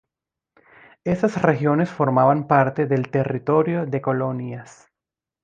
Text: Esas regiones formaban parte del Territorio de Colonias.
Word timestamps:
Esas 1.03 1.39
regiones 1.43 1.91
formaban 1.91 2.47
parte 2.47 2.87
del 2.87 3.11
Territorio 3.11 3.85
de 3.85 4.01
Colonias. 4.01 4.87